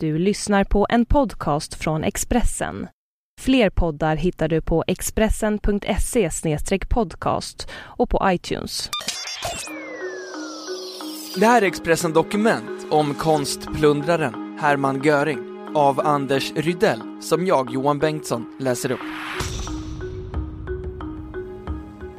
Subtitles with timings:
[0.00, 2.88] Du lyssnar på en podcast från Expressen.
[3.40, 6.30] Fler poddar hittar du på expressen.se
[6.88, 8.90] podcast och på iTunes.
[11.36, 15.38] Det här är Expressen Dokument om konstplundraren Hermann Göring
[15.74, 19.00] av Anders Rydell som jag, Johan Bengtsson, läser upp.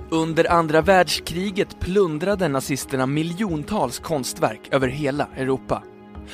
[0.09, 5.83] Under andra världskriget plundrade nazisterna miljontals konstverk över hela Europa.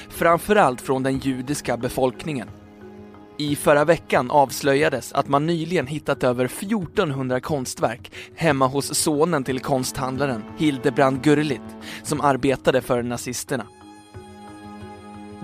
[0.09, 2.47] Framförallt från den judiska befolkningen.
[3.37, 9.59] I förra veckan avslöjades att man nyligen hittat över 1400 konstverk hemma hos sonen till
[9.59, 11.61] konsthandlaren Hildebrand Gurlit
[12.03, 13.65] som arbetade för nazisterna.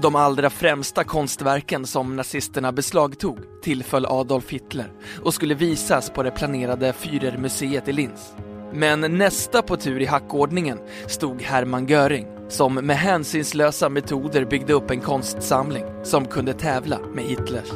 [0.01, 4.91] De allra främsta konstverken som nazisterna beslagtog tillföll Adolf Hitler
[5.23, 8.33] och skulle visas på det planerade Führermuseet i Linz.
[8.73, 14.91] Men nästa på tur i hackordningen stod Hermann Göring som med hänsynslösa metoder byggde upp
[14.91, 17.69] en konstsamling som kunde tävla med Hitlers.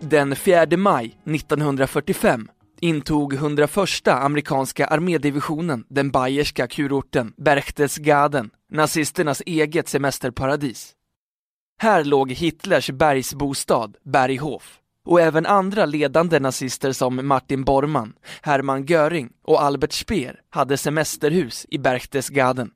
[0.00, 2.48] Den 4 maj 1945
[2.80, 10.92] intog 101 amerikanska armédivisionen den bayerska kurorten Berchtesgaden, nazisternas eget semesterparadis.
[11.78, 18.12] Här låg Hitlers bergsbostad Berghof och även andra ledande nazister som Martin Bormann,
[18.42, 22.70] Hermann Göring och Albert Speer hade semesterhus i Berchtesgaden.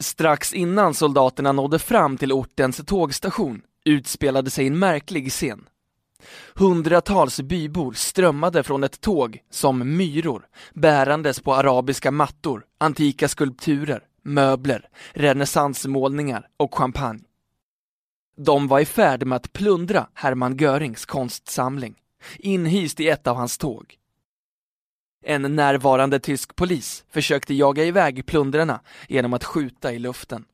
[0.00, 5.68] Strax innan soldaterna nådde fram till ortens tågstation utspelade sig en märklig scen.
[6.54, 14.88] Hundratals bybor strömmade från ett tåg som myror, bärandes på arabiska mattor, antika skulpturer, möbler,
[15.12, 17.20] renässansmålningar och champagne.
[18.36, 21.94] De var i färd med att plundra Hermann Görings konstsamling,
[22.38, 23.98] inhyst i ett av hans tåg.
[25.24, 30.44] En närvarande tysk polis försökte jaga iväg plundrarna genom att skjuta i luften.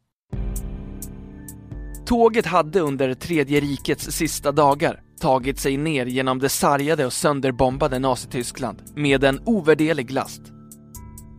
[2.06, 7.98] Tåget hade under Tredje rikets sista dagar tagit sig ner genom det sargade och sönderbombade
[7.98, 10.42] Nazityskland med en ovärderlig last.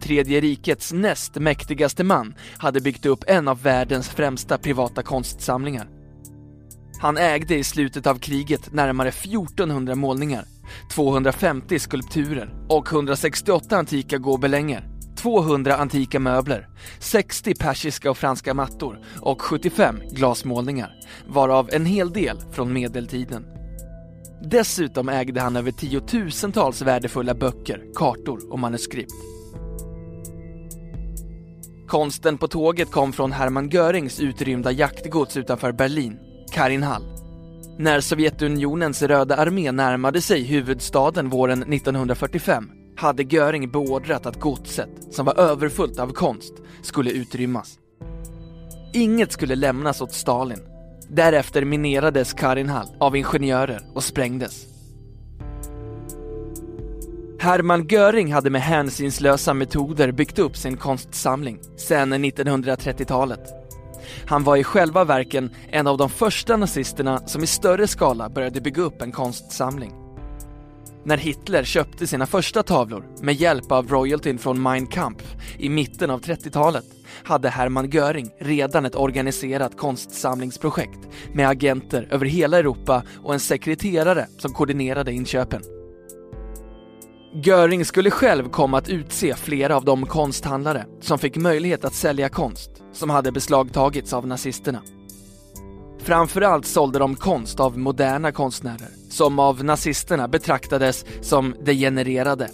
[0.02, 5.99] Tredje rikets näst mäktigaste man hade byggt upp en av världens främsta privata konstsamlingar.
[7.00, 10.46] Han ägde i slutet av kriget närmare 1400 målningar,
[10.92, 16.68] 250 skulpturer och 168 antika gobelänger, 200 antika möbler,
[17.00, 20.96] 60 persiska och franska mattor och 75 glasmålningar,
[21.28, 23.46] varav en hel del från medeltiden.
[24.42, 29.14] Dessutom ägde han över tiotusentals värdefulla böcker, kartor och manuskript.
[31.88, 37.04] Konsten på tåget kom från Hermann Görings utrymda jaktgods utanför Berlin, Karinhall.
[37.78, 45.26] När Sovjetunionens röda armé närmade sig huvudstaden våren 1945 hade Göring beordrat att godset, som
[45.26, 47.80] var överfullt av konst, skulle utrymmas.
[48.94, 50.60] Inget skulle lämnas åt Stalin.
[51.10, 54.66] Därefter minerades Karinhall av ingenjörer och sprängdes.
[57.40, 63.59] Hermann Göring hade med hänsynslösa metoder byggt upp sin konstsamling sedan 1930-talet.
[64.26, 68.62] Han var i själva verken en av de första nazisterna som i större skala började
[68.62, 69.94] bygga upp en konstsamling.
[71.04, 76.10] När Hitler köpte sina första tavlor med hjälp av royaltyn från Mein Kampf i mitten
[76.10, 76.86] av 30-talet
[77.24, 81.00] hade Hermann Göring redan ett organiserat konstsamlingsprojekt
[81.34, 85.62] med agenter över hela Europa och en sekreterare som koordinerade inköpen.
[87.34, 92.30] Göring skulle själv komma att utse flera av de konsthandlare som fick möjlighet att sälja
[92.30, 94.82] konst som hade beslagtagits av nazisterna.
[96.00, 102.50] Framförallt sålde de konst av moderna konstnärer som av nazisterna betraktades som degenererade.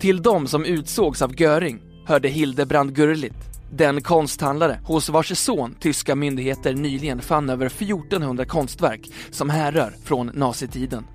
[0.00, 6.14] Till de som utsågs av Göring hörde Hildebrand Gurlitt, den konsthandlare hos vars son tyska
[6.14, 11.06] myndigheter nyligen fann över 1400 konstverk som härrör från nazitiden.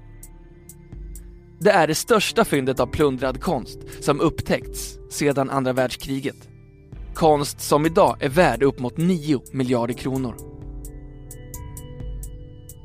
[1.60, 6.55] Det är det största fyndet av plundrad konst som upptäckts sedan andra världskriget.
[7.16, 10.36] Konst som idag är värd upp mot 9 miljarder kronor.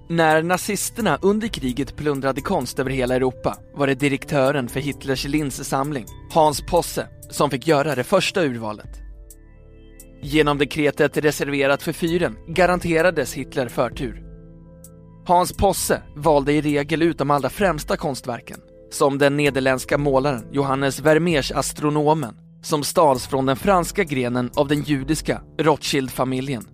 [0.09, 6.07] När nazisterna under kriget plundrade konst över hela Europa var det direktören för Hitlers Linz-samling,
[6.33, 9.01] Hans Posse, som fick göra det första urvalet.
[10.23, 14.23] Genom dekretet reserverat för fyren garanterades Hitler förtur.
[15.27, 18.61] Hans Posse valde i regel ut de allra främsta konstverken,
[18.91, 24.83] som den nederländska målaren Johannes Vermeers Astronomen, som stals från den franska grenen av den
[24.83, 26.69] judiska Rothschild-familjen.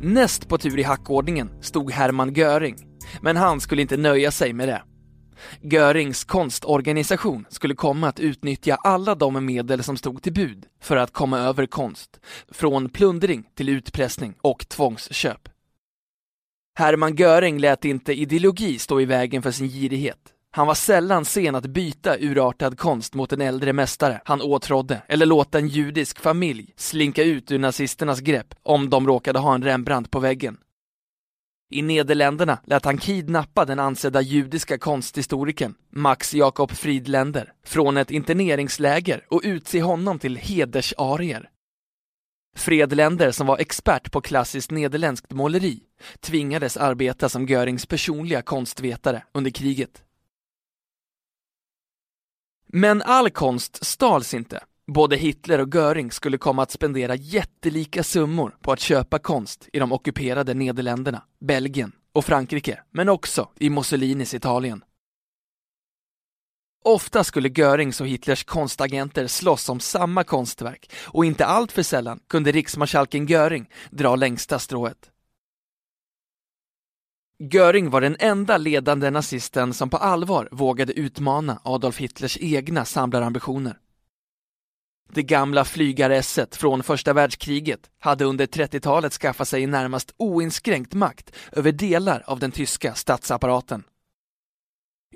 [0.00, 2.76] Näst på tur i hackordningen stod Hermann Göring,
[3.20, 4.82] Men han skulle inte nöja sig med det.
[5.60, 11.12] Görings konstorganisation skulle komma att utnyttja alla de medel som stod till bud för att
[11.12, 12.20] komma över konst,
[12.52, 15.48] från plundring till utpressning och tvångsköp.
[16.74, 20.34] Hermann Göring lät inte ideologi stå i vägen för sin girighet.
[20.50, 25.26] Han var sällan sen att byta urartad konst mot en äldre mästare han åtrådde eller
[25.26, 30.10] låta en judisk familj slinka ut ur nazisternas grepp om de råkade ha en Rembrandt
[30.10, 30.58] på väggen.
[31.70, 39.24] I Nederländerna lät han kidnappa den ansedda judiska konsthistorikern Max Jakob Friedländer från ett interneringsläger
[39.28, 41.48] och utse honom till hedersarier.
[42.56, 45.80] Fredländer, som var expert på klassiskt nederländskt måleri,
[46.20, 50.02] tvingades arbeta som Görings personliga konstvetare under kriget.
[52.72, 54.60] Men all konst stals inte.
[54.86, 59.78] Både Hitler och Göring skulle komma att spendera jättelika summor på att köpa konst i
[59.78, 64.84] de ockuperade Nederländerna, Belgien och Frankrike, men också i Mussolinis Italien.
[66.84, 72.52] Ofta skulle Görings och Hitlers konstagenter slåss om samma konstverk och inte alltför sällan kunde
[72.52, 75.10] riksmarskalken Göring dra längsta strået.
[77.40, 83.78] Göring var den enda ledande nazisten som på allvar vågade utmana Adolf Hitlers egna samlarambitioner.
[85.12, 91.72] Det gamla flygaresset från första världskriget hade under 30-talet skaffat sig närmast oinskränkt makt över
[91.72, 93.84] delar av den tyska statsapparaten.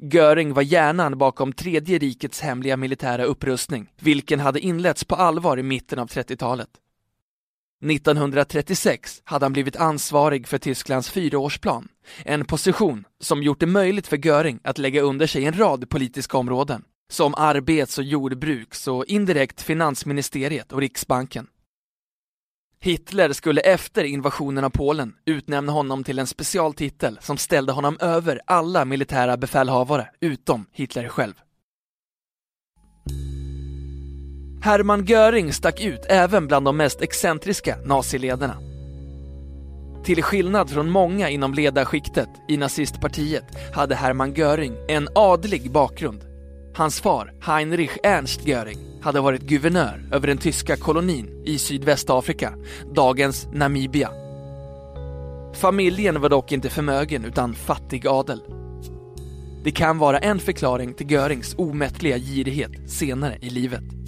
[0.00, 5.62] Göring var hjärnan bakom Tredje rikets hemliga militära upprustning, vilken hade inletts på allvar i
[5.62, 6.81] mitten av 30-talet.
[7.90, 11.88] 1936 hade han blivit ansvarig för Tysklands fyraårsplan,
[12.24, 16.38] en position som gjort det möjligt för Göring att lägga under sig en rad politiska
[16.38, 21.46] områden, som arbets och jordbruks och indirekt finansministeriet och Riksbanken.
[22.80, 28.40] Hitler skulle efter invasionen av Polen utnämna honom till en specialtitel som ställde honom över
[28.46, 31.34] alla militära befälhavare utom Hitler själv.
[34.64, 38.56] Hermann Göring stack ut även bland de mest excentriska naziledarna.
[40.04, 43.44] Till skillnad från många inom ledarskiktet i nazistpartiet
[43.74, 46.24] hade Hermann Göring en adlig bakgrund.
[46.74, 52.54] Hans far, Heinrich Ernst Göring, hade varit guvernör över den tyska kolonin i Sydvästafrika,
[52.94, 54.10] dagens Namibia.
[55.54, 58.40] Familjen var dock inte förmögen utan fattig adel.
[59.64, 64.01] Det kan vara en förklaring till Görings omättliga girighet senare i livet.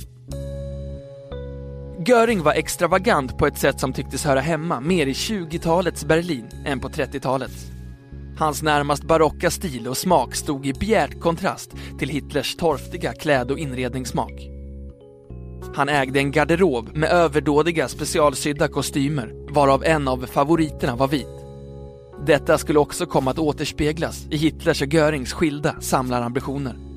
[2.08, 6.80] Göring var extravagant på ett sätt som tycktes höra hemma mer i 20-talets Berlin än
[6.80, 7.66] på 30-talets.
[8.38, 13.58] Hans närmast barocka stil och smak stod i bjärt kontrast till Hitlers torftiga kläd och
[13.58, 14.32] inredningssmak.
[15.74, 21.44] Han ägde en garderob med överdådiga specialsydda kostymer, varav en av favoriterna var vit.
[22.26, 26.93] Detta skulle också komma att återspeglas i Hitlers och Görings skilda samlarambitioner.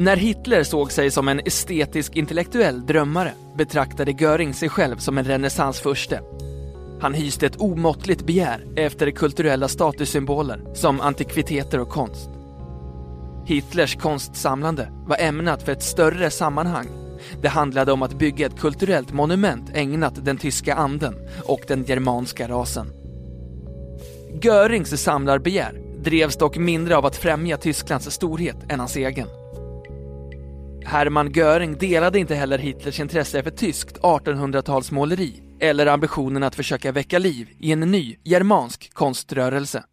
[0.00, 5.24] När Hitler såg sig som en estetisk intellektuell drömmare betraktade Göring sig själv som en
[5.24, 6.20] renässansfurste.
[7.00, 12.30] Han hyste ett omåttligt begär efter kulturella statussymboler som antikviteter och konst.
[13.46, 16.88] Hitlers konstsamlande var ämnat för ett större sammanhang.
[17.42, 21.14] Det handlade om att bygga ett kulturellt monument ägnat den tyska anden
[21.44, 22.86] och den germanska rasen.
[24.42, 29.26] Görings samlarbegär drevs dock mindre av att främja Tysklands storhet än hans egen.
[30.84, 37.18] Hermann Göring delade inte heller Hitlers intresse för tyskt 1800-talsmåleri eller ambitionen att försöka väcka
[37.18, 39.84] liv i en ny germansk konströrelse.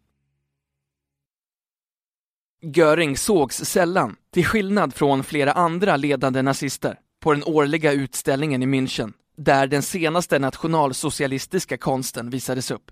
[2.62, 8.66] Göring sågs sällan, till skillnad från flera andra ledande nazister, på den årliga utställningen i
[8.66, 12.90] München, där den senaste nationalsocialistiska konsten visades upp.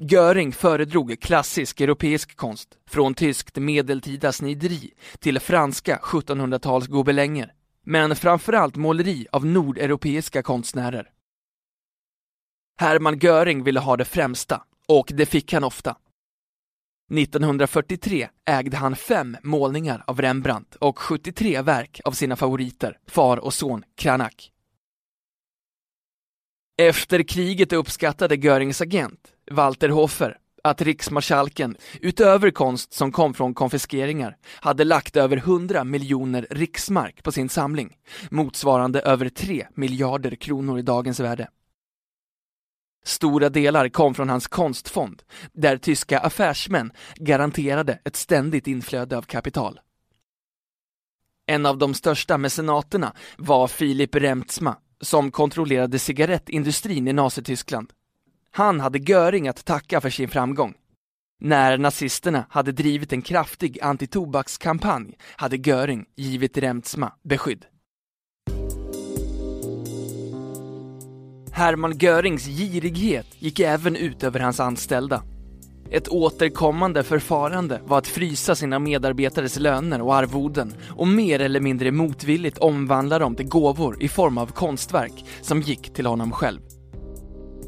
[0.00, 7.52] Göring föredrog klassisk europeisk konst, från tyskt medeltida snideri till franska 1700-tals gobelänger,
[7.84, 11.10] men framförallt måleri av nordeuropeiska konstnärer.
[12.80, 15.96] Hermann Göring ville ha det främsta, och det fick han ofta.
[17.12, 23.54] 1943 ägde han fem målningar av Rembrandt och 73 verk av sina favoriter, far och
[23.54, 24.50] son Cranach.
[26.78, 34.36] Efter kriget uppskattade Görings agent, Walter Hofer, att riksmarskalken, utöver konst som kom från konfiskeringar,
[34.60, 37.96] hade lagt över 100 miljoner riksmark på sin samling,
[38.30, 41.48] motsvarande över 3 miljarder kronor i dagens värde.
[43.04, 49.80] Stora delar kom från hans konstfond, där tyska affärsmän garanterade ett ständigt inflöde av kapital.
[51.46, 57.92] En av de största mecenaterna var Filip Remtsma, som kontrollerade cigarettindustrin i Nazityskland.
[58.50, 60.74] Han hade Göring att tacka för sin framgång.
[61.40, 67.66] När nazisterna hade drivit en kraftig antitobakskampanj hade Göring givit Remtsma beskydd.
[71.56, 75.22] Hermann Görings girighet gick även ut över hans anställda.
[75.90, 81.90] Ett återkommande förfarande var att frysa sina medarbetares löner och arvoden och mer eller mindre
[81.90, 86.60] motvilligt omvandla dem till gåvor i form av konstverk som gick till honom själv.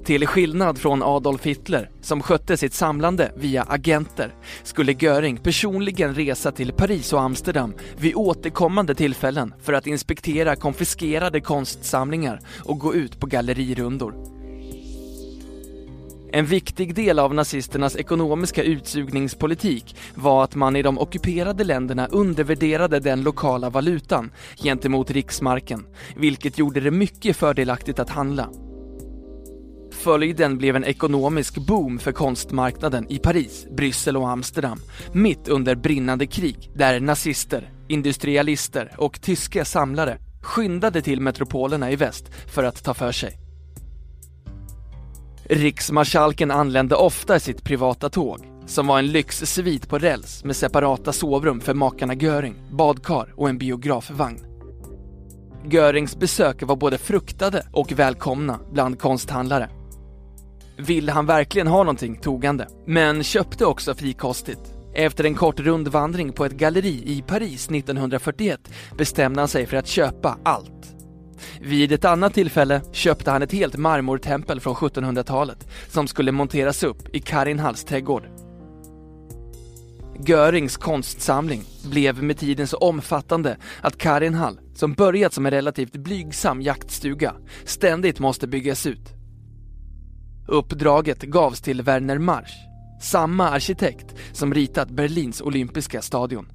[0.04, 6.52] Till skillnad från Adolf Hitler, som skötte sitt samlande via agenter, skulle Göring personligen resa
[6.52, 13.20] till Paris och Amsterdam vid återkommande tillfällen för att inspektera konfiskerade konstsamlingar och gå ut
[13.20, 14.37] på gallerirundor.
[16.32, 23.00] En viktig del av nazisternas ekonomiska utsugningspolitik var att man i de ockuperade länderna undervärderade
[23.00, 28.50] den lokala valutan gentemot riksmarken, vilket gjorde det mycket fördelaktigt att handla.
[29.92, 34.80] Följden blev en ekonomisk boom för konstmarknaden i Paris, Bryssel och Amsterdam
[35.12, 42.30] mitt under brinnande krig där nazister, industrialister och tyska samlare skyndade till metropolerna i väst
[42.54, 43.47] för att ta för sig.
[45.50, 51.12] Riksmarskalken anlände ofta i sitt privata tåg, som var en lyxsvit på räls med separata
[51.12, 54.38] sovrum för makarna Göring, badkar och en biografvagn.
[55.70, 59.70] Görings besök var både fruktade och välkomna bland konsthandlare.
[60.78, 64.74] Ville han verkligen ha någonting tog han det, men köpte också frikostigt.
[64.94, 68.60] Efter en kort rundvandring på ett galleri i Paris 1941
[68.98, 70.97] bestämde han sig för att köpa allt.
[71.60, 77.14] Vid ett annat tillfälle köpte han ett helt marmortempel från 1700-talet som skulle monteras upp
[77.14, 78.28] i Karinhalls trädgård.
[80.26, 86.62] Görings konstsamling blev med tiden så omfattande att Karinhall, som börjat som en relativt blygsam
[86.62, 89.14] jaktstuga, ständigt måste byggas ut.
[90.48, 92.52] Uppdraget gavs till Werner Marsch,
[93.00, 96.46] samma arkitekt som ritat Berlins olympiska stadion.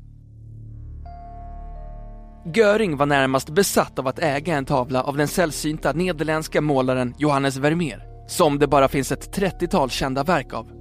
[2.46, 7.58] Göring var närmast besatt av att äga en tavla av den sällsynta nederländska målaren Johannes
[7.58, 10.72] Vermeer, som det bara finns ett 30-tal kända verk av.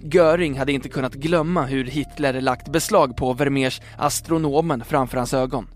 [0.00, 5.68] Göring hade inte kunnat glömma hur Hitler lagt beslag på Vermeers Astronomen framför hans ögon.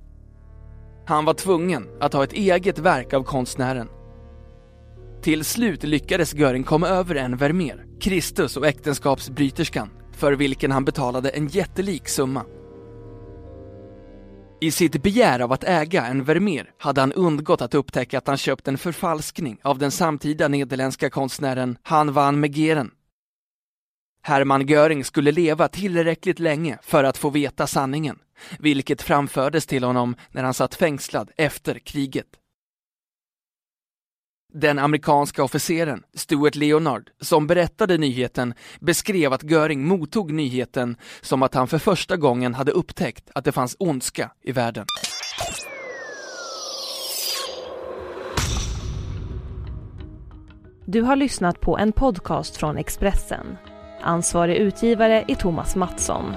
[1.06, 3.88] Han var tvungen att ha ett eget verk av konstnären.
[5.22, 11.28] Till slut lyckades Göring komma över en Vermeer, Kristus och äktenskapsbryterskan, för vilken han betalade
[11.28, 12.42] en jättelik summa.
[14.60, 18.36] I sitt begär av att äga en Vermeer hade han undgått att upptäcka att han
[18.36, 22.90] köpt en förfalskning av den samtida nederländska konstnären Han van Megeren.
[24.22, 28.18] Hermann Göring skulle leva tillräckligt länge för att få veta sanningen,
[28.58, 32.26] vilket framfördes till honom när han satt fängslad efter kriget.
[34.58, 41.54] Den amerikanska officeren Stuart Leonard, som berättade nyheten, beskrev att Göring mottog nyheten som att
[41.54, 44.86] han för första gången hade upptäckt att det fanns ondska i världen.
[50.86, 53.46] Du har lyssnat på en podcast från Expressen.
[54.02, 56.32] Ansvarig utgivare är Thomas Mattsson.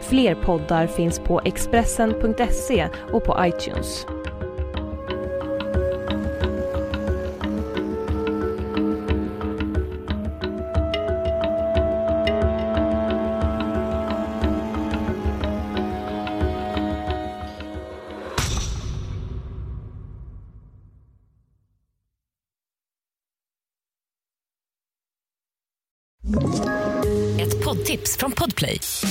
[0.00, 4.06] Fler poddar finns på Expressen.se och på iTunes.